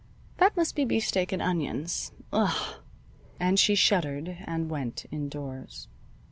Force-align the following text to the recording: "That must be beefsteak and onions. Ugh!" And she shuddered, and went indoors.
"That 0.37 0.57
must 0.57 0.75
be 0.75 0.83
beefsteak 0.83 1.31
and 1.31 1.43
onions. 1.43 2.11
Ugh!" 2.33 2.81
And 3.39 3.59
she 3.59 3.75
shuddered, 3.75 4.35
and 4.47 4.67
went 4.67 5.05
indoors. 5.11 5.89